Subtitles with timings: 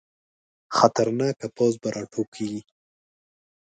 [0.77, 2.61] خطرناکه پوځ به راوټوکېږي.